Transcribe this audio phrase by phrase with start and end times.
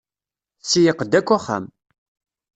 [0.63, 1.65] Tseyyeq-d akk axxam.